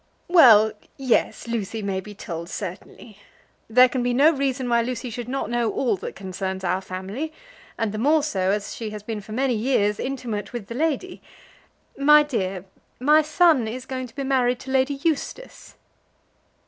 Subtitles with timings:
[0.29, 3.19] "Well, yes; Lucy may be told certainly.
[3.69, 7.31] There can be no reason why Lucy should not know all that concerns our family;
[7.77, 11.21] and the more so as she has been for many years intimate with the lady.
[11.95, 12.65] My dear,
[12.99, 15.75] my son is going to be married to Lady Eustace."